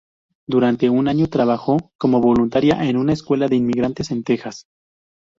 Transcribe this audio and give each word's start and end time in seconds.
Durante 0.47 0.89
un 0.89 1.07
año 1.07 1.27
trabajó 1.27 1.91
como 1.99 2.21
voluntaria 2.21 2.83
en 2.89 2.97
una 2.97 3.13
escuela 3.13 3.47
de 3.47 3.57
inmigrantes 3.57 4.09
en 4.09 4.23
Tejas. 4.23 4.65